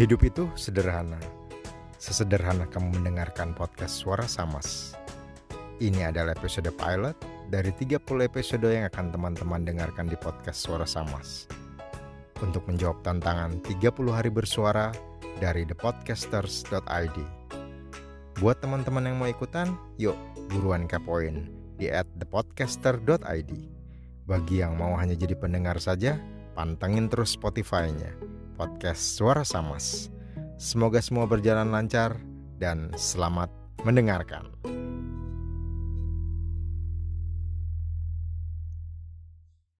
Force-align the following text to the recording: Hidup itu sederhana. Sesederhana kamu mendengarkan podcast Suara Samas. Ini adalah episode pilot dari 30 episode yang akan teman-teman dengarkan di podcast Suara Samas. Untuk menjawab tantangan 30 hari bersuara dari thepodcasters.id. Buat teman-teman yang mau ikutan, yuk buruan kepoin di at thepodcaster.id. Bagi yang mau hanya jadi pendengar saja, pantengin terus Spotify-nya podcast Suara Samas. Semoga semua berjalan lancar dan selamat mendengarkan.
Hidup 0.00 0.24
itu 0.24 0.48
sederhana. 0.56 1.20
Sesederhana 2.00 2.64
kamu 2.72 3.04
mendengarkan 3.04 3.52
podcast 3.52 4.00
Suara 4.00 4.24
Samas. 4.24 4.96
Ini 5.76 6.08
adalah 6.08 6.32
episode 6.32 6.72
pilot 6.72 7.20
dari 7.52 7.68
30 7.68 8.00
episode 8.24 8.64
yang 8.64 8.88
akan 8.88 9.12
teman-teman 9.12 9.60
dengarkan 9.60 10.08
di 10.08 10.16
podcast 10.16 10.64
Suara 10.64 10.88
Samas. 10.88 11.44
Untuk 12.40 12.64
menjawab 12.64 13.04
tantangan 13.04 13.60
30 13.60 13.92
hari 14.08 14.32
bersuara 14.32 14.88
dari 15.36 15.68
thepodcasters.id. 15.68 17.18
Buat 18.40 18.56
teman-teman 18.64 19.04
yang 19.04 19.20
mau 19.20 19.28
ikutan, 19.28 19.76
yuk 20.00 20.16
buruan 20.48 20.88
kepoin 20.88 21.44
di 21.76 21.92
at 21.92 22.08
thepodcaster.id. 22.16 23.52
Bagi 24.24 24.64
yang 24.64 24.80
mau 24.80 24.96
hanya 24.96 25.12
jadi 25.12 25.36
pendengar 25.36 25.76
saja, 25.76 26.16
pantengin 26.56 27.12
terus 27.12 27.36
Spotify-nya 27.36 28.29
podcast 28.60 29.16
Suara 29.16 29.40
Samas. 29.40 30.12
Semoga 30.60 31.00
semua 31.00 31.24
berjalan 31.24 31.72
lancar 31.72 32.20
dan 32.60 32.92
selamat 32.92 33.48
mendengarkan. 33.88 34.52